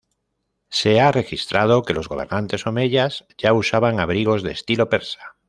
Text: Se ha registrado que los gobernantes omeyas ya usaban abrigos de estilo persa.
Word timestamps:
Se 0.69 0.99
ha 0.99 1.11
registrado 1.11 1.83
que 1.83 1.93
los 1.93 2.09
gobernantes 2.09 2.65
omeyas 2.65 3.23
ya 3.37 3.53
usaban 3.53 3.99
abrigos 3.99 4.41
de 4.41 4.51
estilo 4.53 4.89
persa. 4.89 5.35